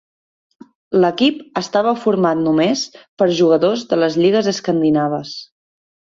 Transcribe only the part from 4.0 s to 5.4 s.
les lligues escandinaves.